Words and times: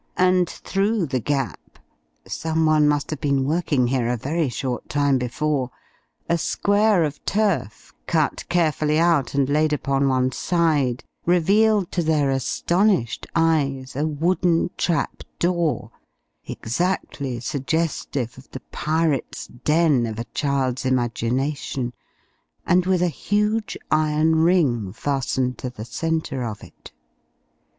And 0.17 0.49
through 0.49 1.05
the 1.05 1.19
gap 1.19 1.77
someone 2.27 2.87
must 2.87 3.11
have 3.11 3.21
been 3.21 3.45
working 3.45 3.85
here 3.85 4.07
a 4.07 4.17
very 4.17 4.49
short 4.49 4.89
time 4.89 5.19
before 5.19 5.69
a 6.27 6.39
square 6.39 7.03
of 7.03 7.23
turf, 7.23 7.93
cut 8.07 8.43
carefully 8.49 8.97
out 8.97 9.35
and 9.35 9.47
laid 9.47 9.73
upon 9.73 10.07
one 10.07 10.31
side, 10.31 11.03
revealed 11.27 11.91
to 11.91 12.01
their 12.01 12.31
astonished 12.31 13.27
eyes 13.35 13.95
a 13.95 14.07
wooden 14.07 14.71
trap 14.75 15.21
door, 15.37 15.91
exactly 16.45 17.39
suggestive 17.39 18.39
of 18.39 18.49
the 18.49 18.61
pirates' 18.71 19.45
den 19.63 20.07
of 20.07 20.17
a 20.17 20.25
child's 20.33 20.83
imagination, 20.83 21.93
and 22.65 22.87
with 22.87 23.03
a 23.03 23.07
huge 23.07 23.77
iron 23.91 24.37
ring 24.37 24.91
fastened 24.93 25.59
to 25.59 25.69
the 25.69 25.85
centre 25.85 26.41
of 26.43 26.63
it. 26.63 26.91